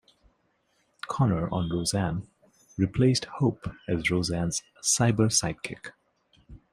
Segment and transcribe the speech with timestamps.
[1.05, 2.27] Conner on "Roseanne",
[2.75, 5.91] replaced Hope as Roseanne's cyber sidekick.